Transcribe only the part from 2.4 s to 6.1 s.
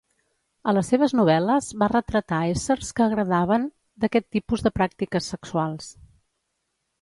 éssers que agradaven d'aquest tipus de pràctiques sexuals.